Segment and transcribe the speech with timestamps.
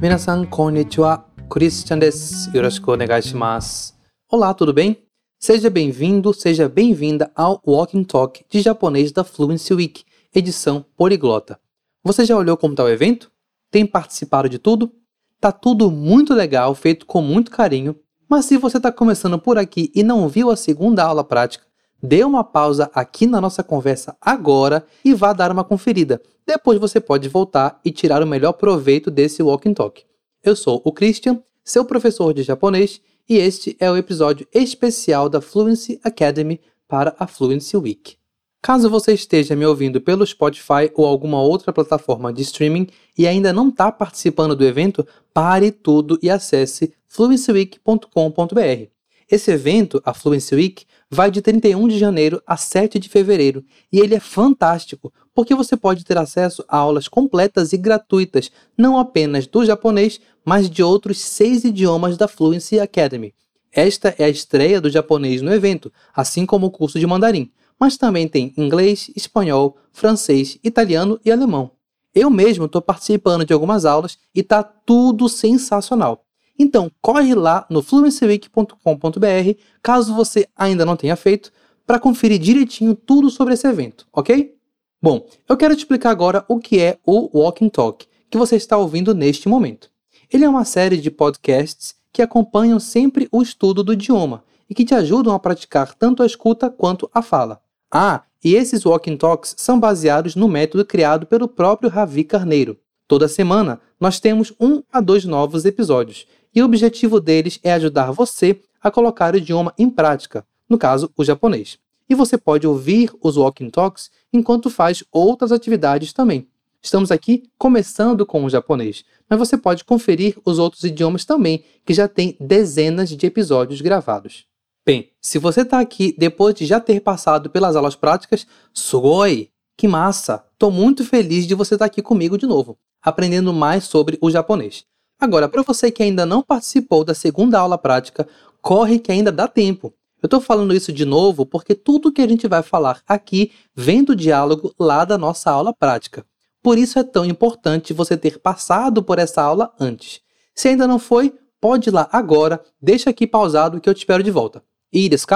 [0.00, 2.50] Minasan konnichiwa, Christian desu.
[2.54, 3.92] Yoroshiku onegaishimasu.
[4.32, 4.96] Olá, tudo bem?
[5.38, 10.02] Seja bem-vindo, seja bem-vinda ao Walking Talk de japonês da Fluency Week,
[10.34, 11.60] edição poliglota.
[12.02, 13.30] Você já olhou como está o evento?
[13.70, 14.90] Tem participado de tudo?
[15.38, 17.94] Tá tudo muito legal, feito com muito carinho,
[18.26, 21.66] mas se você está começando por aqui e não viu a segunda aula prática,
[22.02, 26.20] dê uma pausa aqui na nossa conversa agora e vá dar uma conferida.
[26.46, 30.04] Depois você pode voltar e tirar o melhor proveito desse Walking Talk.
[30.42, 35.40] Eu sou o Christian, seu professor de japonês, e este é o episódio especial da
[35.40, 38.16] Fluency Academy para a Fluency Week.
[38.62, 43.52] Caso você esteja me ouvindo pelo Spotify ou alguma outra plataforma de streaming e ainda
[43.52, 48.99] não está participando do evento, pare tudo e acesse fluencyweek.com.br.
[49.30, 54.00] Esse evento, a Fluency Week, vai de 31 de janeiro a 7 de fevereiro e
[54.00, 59.46] ele é fantástico porque você pode ter acesso a aulas completas e gratuitas, não apenas
[59.46, 63.32] do japonês, mas de outros seis idiomas da Fluency Academy.
[63.72, 67.96] Esta é a estreia do japonês no evento, assim como o curso de mandarim mas
[67.96, 71.70] também tem inglês, espanhol, francês, italiano e alemão.
[72.14, 76.26] Eu mesmo estou participando de algumas aulas e está tudo sensacional.
[76.62, 81.50] Então, corre lá no fluencyweek.com.br, caso você ainda não tenha feito,
[81.86, 84.54] para conferir direitinho tudo sobre esse evento, ok?
[85.00, 88.76] Bom, eu quero te explicar agora o que é o Walking Talk, que você está
[88.76, 89.90] ouvindo neste momento.
[90.30, 94.84] Ele é uma série de podcasts que acompanham sempre o estudo do idioma e que
[94.84, 97.62] te ajudam a praticar tanto a escuta quanto a fala.
[97.90, 102.78] Ah, e esses walking talks são baseados no método criado pelo próprio Ravi Carneiro.
[103.08, 108.10] Toda semana nós temos um a dois novos episódios, e o objetivo deles é ajudar
[108.10, 111.78] você a colocar o idioma em prática, no caso, o japonês.
[112.08, 116.48] E você pode ouvir os walking talks enquanto faz outras atividades também.
[116.82, 121.92] Estamos aqui começando com o japonês, mas você pode conferir os outros idiomas também, que
[121.92, 124.46] já tem dezenas de episódios gravados.
[124.84, 129.50] Bem, se você está aqui depois de já ter passado pelas aulas práticas, sugoi!
[129.76, 130.44] Que massa!
[130.52, 134.30] Estou muito feliz de você estar tá aqui comigo de novo, aprendendo mais sobre o
[134.30, 134.84] japonês.
[135.20, 138.26] Agora, para você que ainda não participou da segunda aula prática,
[138.62, 139.92] corre que ainda dá tempo.
[140.22, 144.02] Eu estou falando isso de novo porque tudo que a gente vai falar aqui vem
[144.02, 146.24] do diálogo lá da nossa aula prática.
[146.62, 150.20] Por isso é tão importante você ter passado por essa aula antes.
[150.54, 154.22] Se ainda não foi, pode ir lá agora, deixa aqui pausado que eu te espero
[154.22, 154.62] de volta.
[154.92, 155.26] E desu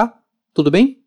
[0.53, 1.03] Tudo bem?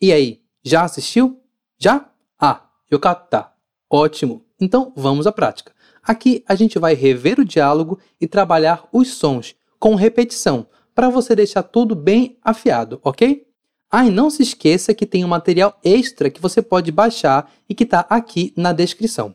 [0.00, 1.40] E aí, já assistiu?
[1.78, 2.08] Já?
[2.40, 3.52] Ah, yokata.
[3.90, 4.44] Ótimo.
[4.60, 5.72] Então vamos à prática.
[6.02, 11.34] Aqui a gente vai rever o diálogo e trabalhar os sons com repetição, para você
[11.34, 13.46] deixar tudo bem afiado, ok?
[13.90, 17.74] Ah, e não se esqueça que tem um material extra que você pode baixar e
[17.74, 19.34] que está aqui na descrição.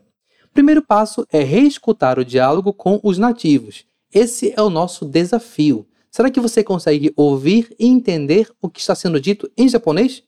[0.53, 3.85] Primeiro passo é reescutar o diálogo com os nativos.
[4.11, 5.88] Esse é o nosso desafio.
[6.09, 10.23] Será que você consegue ouvir e entender o que está sendo dito em japonês?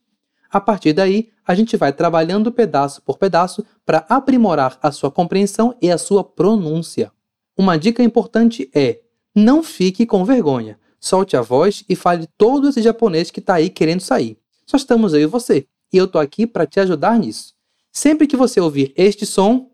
[0.52, 5.76] A partir daí, a gente vai trabalhando pedaço por pedaço para aprimorar a sua compreensão
[5.80, 7.12] e a sua pronúncia.
[7.56, 9.02] Uma dica importante é:
[9.36, 10.80] não fique com vergonha.
[11.00, 14.38] Solte a voz e fale todo esse japonês que está aí querendo sair.
[14.66, 17.54] Só estamos eu e você, e eu estou aqui para te ajudar nisso.
[17.92, 19.72] Sempre que você ouvir este som,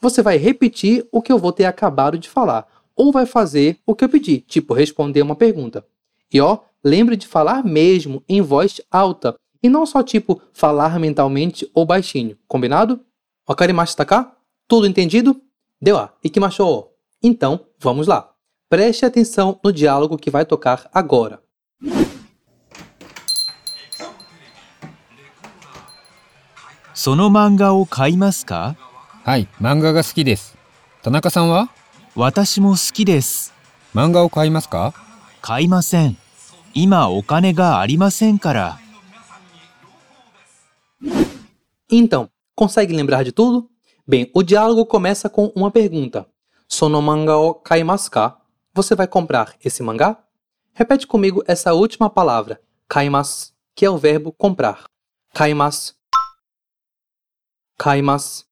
[0.00, 3.94] você vai repetir o que eu vou ter acabado de falar, ou vai fazer o
[3.94, 5.86] que eu pedi, tipo responder uma pergunta.
[6.32, 11.70] E ó, lembre de falar mesmo em voz alta e não só tipo falar mentalmente
[11.72, 13.00] ou baixinho, combinado?
[13.48, 14.24] Wakarimashita taka?
[14.24, 14.36] Tá
[14.66, 15.40] Tudo entendido?
[15.80, 16.96] Dewa, ikimashou!
[17.22, 18.30] Então, vamos lá.
[18.68, 21.40] Preste atenção no diálogo que vai tocar agora.
[26.94, 27.86] Sono o?
[29.24, 29.48] Hai.
[31.02, 31.68] Tanaka-san wa?
[32.16, 33.52] Watashi mo suki o.
[36.74, 38.78] Ima kara.
[41.94, 43.70] Então, consegue lembrar de tudo?
[44.08, 46.26] Bem, o diálogo começa com uma pergunta.
[46.66, 47.62] Sono manga o?
[48.72, 50.24] Você vai comprar esse mangá?
[50.72, 54.84] Repete comigo essa última palavra, kaimasu, que é o verbo comprar.
[55.34, 55.94] Kaimasu.
[57.76, 58.46] Kaimasu.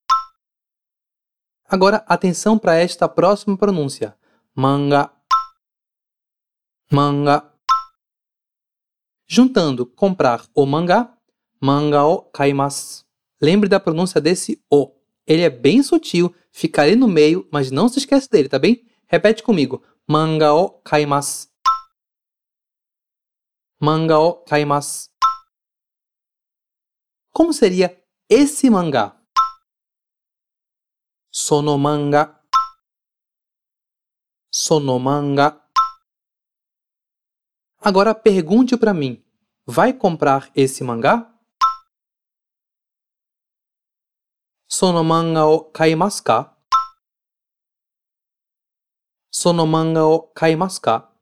[1.67, 4.15] Agora, atenção para esta próxima pronúncia.
[4.55, 5.11] Manga.
[6.93, 7.51] Manga.
[9.27, 11.17] Juntando comprar o mangá,
[11.59, 13.09] manga o kaimasu.
[13.41, 14.95] Lembre da pronúncia desse O.
[15.27, 18.87] Ele é bem sutil, fica ali no meio, mas não se esquece dele, tá bem?
[19.07, 19.83] Repete comigo.
[20.07, 21.49] Manga o kaimasu.
[23.81, 25.09] Manga o kaimasu.
[27.33, 27.97] Como seria
[28.29, 29.17] esse mangá?
[31.33, 32.39] Sono manga.
[34.53, 35.65] Sono manga.
[37.81, 39.25] Agora pergunte para mim:
[39.65, 41.30] vai comprar esse mangá?
[44.73, 46.57] Sono manga o kaimasu ka?
[49.29, 51.13] Sono manga o kaimasu ka?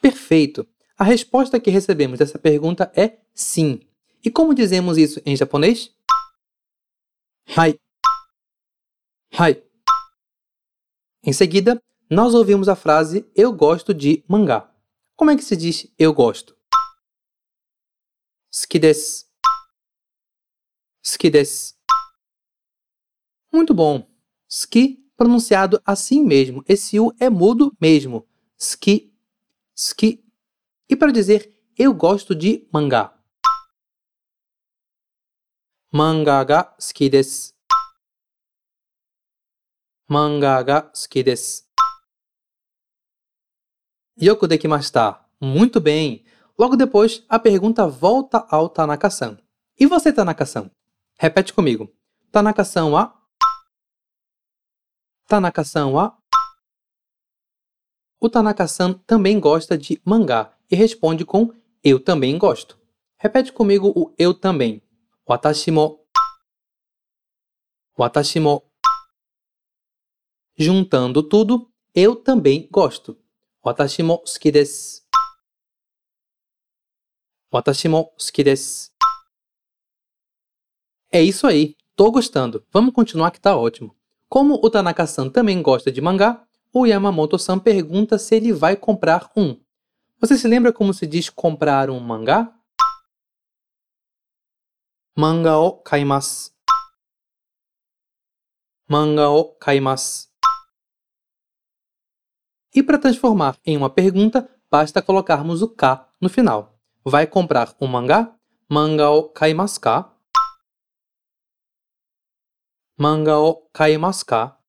[0.00, 0.66] Perfeito!
[0.96, 3.86] A resposta que recebemos dessa pergunta é sim.
[4.24, 5.94] E como dizemos isso em japonês?
[7.54, 7.78] Hai.
[9.38, 9.62] Hai.
[11.22, 14.74] Em seguida, nós ouvimos a frase Eu gosto de mangá.
[15.14, 16.56] Como é que se diz eu gosto?
[18.50, 18.78] Suki
[21.26, 21.74] desu.
[23.52, 24.08] Muito bom.
[24.46, 26.62] Suki pronunciado assim mesmo.
[26.68, 28.24] Esse U é mudo mesmo.
[28.56, 29.12] Suki.
[29.74, 30.24] Suki.
[30.88, 33.16] E para dizer eu gosto de mangá.
[35.90, 37.54] Manga ga suki desu.
[40.08, 41.64] Manga ga suki desu.
[44.20, 45.24] Yoku dekimashita.
[45.40, 46.24] Muito bem.
[46.58, 49.38] Logo depois, a pergunta volta ao Tanaka-san.
[49.78, 50.68] E você, Tanaka-san?
[51.20, 51.92] Repete comigo.
[52.30, 53.12] Tanaka-san wa?
[55.26, 56.16] Tanaka-san wa?
[58.20, 62.78] O Tanaka-san também gosta de mangá e responde com eu também gosto.
[63.18, 64.80] Repete comigo o eu também.
[65.28, 66.06] Watashi mo.
[67.98, 68.62] Watashi mo.
[70.56, 73.20] Juntando tudo, eu também gosto.
[73.64, 75.02] Watashi mo suki desu.
[77.52, 78.97] Watashi mo suki desu.
[81.10, 82.66] É isso aí, tô gostando.
[82.70, 83.96] Vamos continuar que tá ótimo.
[84.28, 89.58] Como o Tanaka-san também gosta de mangá, o Yamamoto-san pergunta se ele vai comprar um.
[90.20, 92.54] Você se lembra como se diz comprar um mangá?
[95.16, 96.52] Manga o kaimasu.
[98.86, 100.28] Manga o kaimasu.
[102.74, 106.78] E para transformar em uma pergunta, basta colocarmos o K no final.
[107.02, 108.36] Vai comprar um mangá?
[108.68, 110.14] Manga o kaimasu ka?
[113.00, 114.60] Manga o kaimasu ka?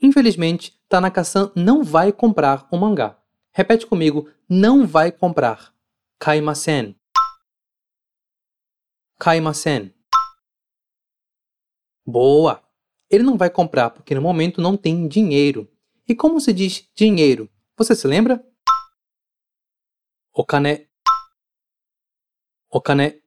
[0.00, 3.22] Infelizmente, Tanaka-san não vai comprar um mangá.
[3.52, 5.74] Repete comigo, não vai comprar.
[6.18, 6.98] Kaimasen.
[9.18, 9.94] Kaimasen.
[12.06, 12.66] Boa!
[13.10, 15.70] Ele não vai comprar porque no momento não tem dinheiro.
[16.08, 17.50] E como se diz dinheiro?
[17.76, 18.42] Você se lembra?
[20.32, 20.88] Okane.
[22.70, 23.20] Okane.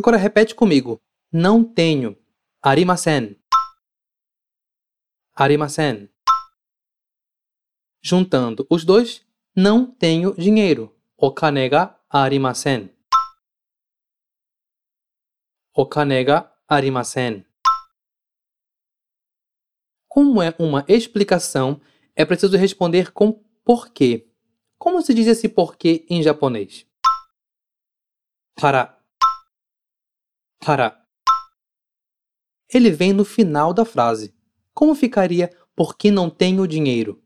[0.00, 0.98] Agora repete comigo.
[1.30, 2.16] Não tenho.
[2.62, 3.38] Arimasen.
[5.34, 6.08] Arimasen.
[8.00, 9.22] Juntando os dois,
[9.54, 10.98] não tenho dinheiro.
[11.18, 12.90] Okane ga arimasen.
[15.74, 17.44] Okane ga arimasen.
[20.08, 21.78] Como é uma explicação,
[22.16, 24.32] é preciso responder com porquê.
[24.78, 26.86] Como se diz esse porquê em japonês?
[28.58, 28.98] Para.
[30.62, 31.06] Para.
[32.68, 34.36] Ele vem no final da frase.
[34.74, 37.24] Como ficaria porque não tenho dinheiro?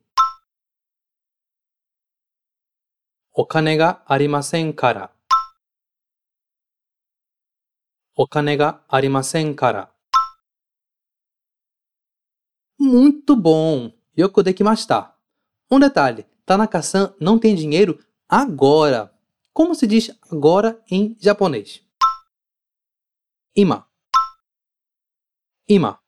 [3.32, 5.10] Okane ga arimasen kara.
[8.16, 9.92] Okane ga arimasen kara.
[12.78, 13.92] Muito bom!
[14.16, 15.12] Yoku dekimashita.
[15.68, 19.12] Um detalhe, Tanaka-san não tem dinheiro agora.
[19.52, 21.84] Como se diz agora em japonês?
[23.56, 23.88] Ima,
[25.68, 26.02] Ima,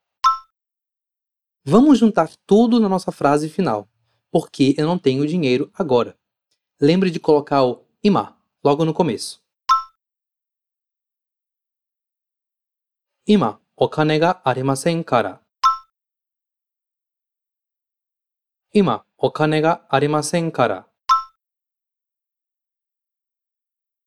[1.64, 3.88] vamos juntar tudo na nossa frase final,
[4.32, 6.18] porque eu não tenho dinheiro agora.
[6.80, 9.40] Lembre de colocar o ima logo no começo.
[13.28, 15.40] Ima, okane ga arimasen kara.
[18.74, 20.84] Ima, okane ga arimasen kara.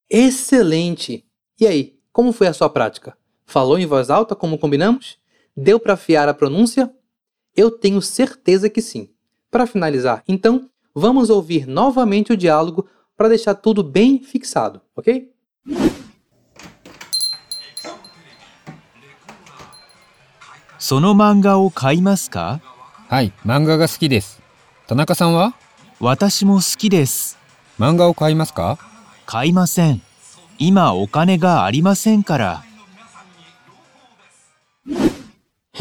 [0.10, 1.26] Excelente!
[1.58, 3.19] E aí, como foi a sua prática?
[3.49, 5.19] Falou em voz alta como combinamos?
[5.57, 6.93] Deu para afiar a pronúncia?
[7.57, 9.11] Eu tenho certeza que sim.
[9.51, 15.31] Para finalizar, então, vamos ouvir novamente o diálogo para deixar tudo bem fixado, ok?
[20.87, 22.61] その漫画を買いますか
[23.09, 24.43] はい、漫画が好きです。
[24.87, 25.55] 田中さんは
[25.99, 27.39] 私も好きです。
[27.79, 28.79] 漫画を買いますか
[29.25, 30.03] 買いません。
[30.59, 32.65] 今お金がありませんから。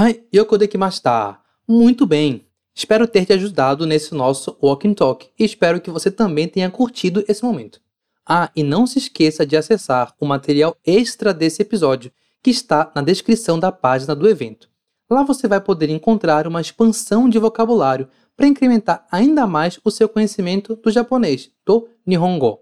[0.00, 1.40] Hai, Yoko dekimashita.
[1.66, 2.46] Muito bem.
[2.72, 7.24] Espero ter te ajudado nesse nosso Walking Talk e espero que você também tenha curtido
[7.26, 7.80] esse momento.
[8.24, 13.02] Ah, e não se esqueça de acessar o material extra desse episódio, que está na
[13.02, 14.70] descrição da página do evento.
[15.10, 20.08] Lá você vai poder encontrar uma expansão de vocabulário para incrementar ainda mais o seu
[20.08, 22.60] conhecimento do japonês, do Nihongo.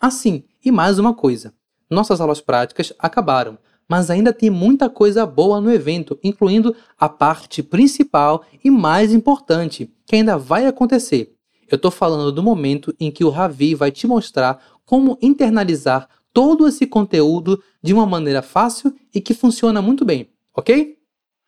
[0.00, 1.54] Assim, e mais uma coisa:
[1.88, 3.56] nossas aulas práticas acabaram,
[3.88, 9.90] mas ainda tem muita coisa boa no evento, incluindo a parte principal e mais importante,
[10.06, 11.34] que ainda vai acontecer.
[11.70, 16.68] Eu estou falando do momento em que o Ravi vai te mostrar como internalizar todo
[16.68, 20.96] esse conteúdo de uma maneira fácil e que funciona muito bem, ok?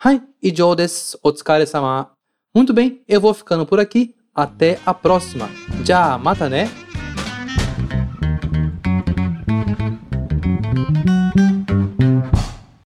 [0.03, 1.19] Hai, ijou desu.
[1.23, 2.11] Otsukare-sama.
[2.55, 4.15] Muito bem, eu vou ficando por aqui.
[4.35, 5.51] Até a próxima.
[5.85, 6.71] Já, mata né?